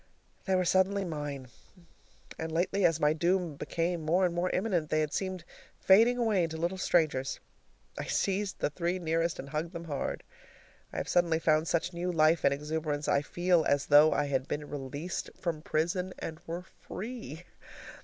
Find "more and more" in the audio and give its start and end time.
4.01-4.49